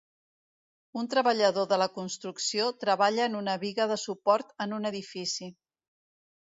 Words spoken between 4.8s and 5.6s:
un edifici.